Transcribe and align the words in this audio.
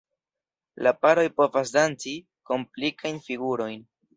La 0.87 0.93
paroj 1.03 1.25
povas 1.41 1.75
danci 1.77 2.15
komplikajn 2.53 3.25
figurojn. 3.29 3.79